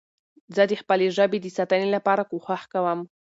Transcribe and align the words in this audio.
زه 0.55 0.63
د 0.71 0.73
خپلي 0.81 1.07
ژبې 1.17 1.39
د 1.41 1.47
ساتنې 1.57 1.87
لپاره 1.95 2.27
کوښښ 2.29 2.61
کوم. 2.73 2.99